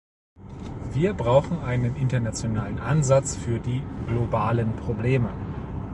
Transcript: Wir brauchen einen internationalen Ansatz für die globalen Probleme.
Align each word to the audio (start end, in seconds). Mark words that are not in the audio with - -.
Wir 0.93 1.13
brauchen 1.13 1.59
einen 1.59 1.95
internationalen 1.95 2.79
Ansatz 2.79 3.35
für 3.35 3.59
die 3.59 3.83
globalen 4.07 4.75
Probleme. 4.75 5.29